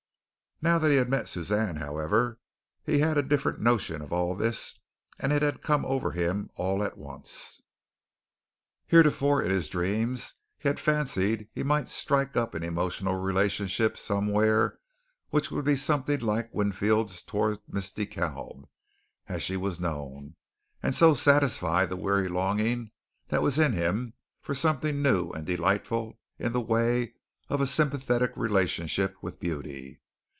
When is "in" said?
9.41-9.49, 23.57-23.73, 26.37-26.51